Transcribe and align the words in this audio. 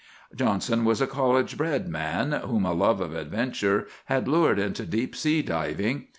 "Johnson 0.35 0.83
was 0.83 0.99
a 0.99 1.05
college 1.05 1.55
bred 1.57 1.87
man, 1.87 2.31
whom 2.31 2.65
a 2.65 2.73
love 2.73 3.01
of 3.01 3.13
adventure 3.13 3.85
had 4.05 4.27
lured 4.27 4.57
into 4.57 4.83
deep 4.83 5.15
sea 5.15 5.43
diving. 5.43 6.07